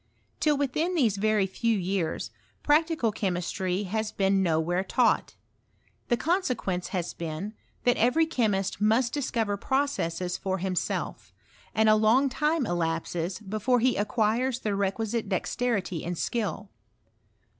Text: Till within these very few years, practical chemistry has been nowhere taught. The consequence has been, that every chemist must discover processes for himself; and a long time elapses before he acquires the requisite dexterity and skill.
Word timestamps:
Till 0.39 0.57
within 0.57 0.95
these 0.95 1.17
very 1.17 1.45
few 1.45 1.77
years, 1.77 2.31
practical 2.63 3.11
chemistry 3.11 3.83
has 3.83 4.11
been 4.11 4.41
nowhere 4.41 4.83
taught. 4.83 5.35
The 6.07 6.17
consequence 6.17 6.87
has 6.87 7.13
been, 7.13 7.53
that 7.83 7.97
every 7.97 8.25
chemist 8.25 8.81
must 8.81 9.13
discover 9.13 9.57
processes 9.57 10.39
for 10.39 10.57
himself; 10.57 11.31
and 11.75 11.87
a 11.87 11.93
long 11.93 12.29
time 12.29 12.65
elapses 12.65 13.37
before 13.41 13.79
he 13.79 13.95
acquires 13.95 14.57
the 14.61 14.73
requisite 14.73 15.29
dexterity 15.29 16.03
and 16.03 16.17
skill. 16.17 16.71